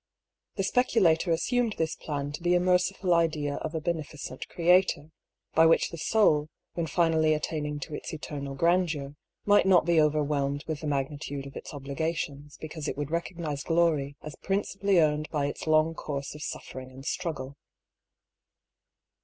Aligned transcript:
The 0.55 0.63
speculator 0.63 1.31
assumed 1.31 1.75
this 1.77 1.95
plan 1.95 2.31
to 2.31 2.41
be 2.41 2.55
a 2.55 2.59
merciful 2.59 3.13
idea 3.13 3.57
of 3.57 3.75
a 3.75 3.79
beneficent 3.79 4.47
Creator, 4.49 5.11
by 5.53 5.67
which 5.67 5.91
the 5.91 5.97
Soul, 5.99 6.47
when 6.73 6.87
finally 6.87 7.35
at 7.35 7.43
taining 7.43 7.79
to 7.81 7.93
its 7.93 8.11
eternal 8.11 8.55
grandeur, 8.55 9.13
might 9.45 9.67
not 9.67 9.85
be 9.85 10.01
overwhelmed 10.01 10.63
with 10.67 10.79
the 10.81 10.87
magnitude 10.87 11.45
of 11.45 11.55
its 11.55 11.71
obligations, 11.71 12.57
because 12.59 12.87
it 12.87 12.97
would 12.97 13.11
recognise 13.11 13.61
glory 13.61 14.15
as 14.23 14.35
principally 14.41 14.97
earned 14.97 15.29
by 15.29 15.45
its 15.45 15.67
long 15.67 15.93
course 15.93 16.33
of 16.33 16.41
suffering 16.41 16.89
and 16.89 17.05
struggle. 17.05 17.55